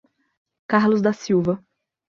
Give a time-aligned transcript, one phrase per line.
[0.65, 1.63] Carlos da Silva